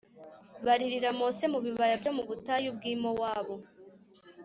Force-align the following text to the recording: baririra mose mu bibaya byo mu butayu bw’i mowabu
baririra 0.65 1.09
mose 1.19 1.43
mu 1.53 1.59
bibaya 1.65 1.95
byo 2.01 2.11
mu 2.17 2.23
butayu 2.29 2.69
bw’i 2.77 2.93
mowabu 3.03 3.55